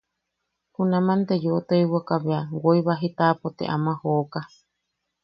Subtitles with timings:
[0.73, 4.39] Junaman te yeu tojiwaka bea woi baji taʼapo te ama joka.